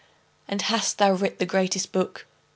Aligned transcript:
"And 0.47 0.63
hast 0.63 0.97
thou 0.97 1.11
writ 1.11 1.37
the 1.37 1.45
greatest 1.45 1.91
book? 1.91 2.25